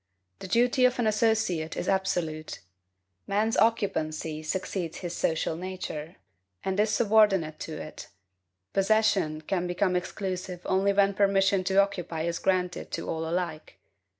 [0.39, 2.61] The duty of an associate is absolute.
[3.27, 6.15] Man's occupancy succeeds his social nature,
[6.65, 8.07] and is subordinate to it;
[8.73, 13.77] possession can become exclusive only when permission to occupy is granted to all alike.